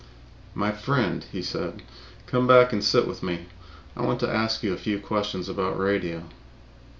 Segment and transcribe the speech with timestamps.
[0.55, 1.83] ]"My friend," he said,
[2.25, 3.45] "come back and sit with me;
[3.95, 6.23] I want to ask you a few questions about radio."